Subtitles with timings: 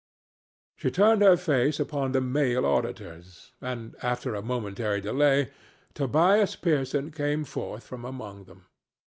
[0.77, 5.51] She turned her face upon the male auditors, and after a momentary delay
[5.93, 8.65] Tobias Pearson came forth from among them.